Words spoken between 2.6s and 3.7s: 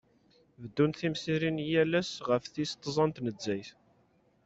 tẓa n tnezzayt.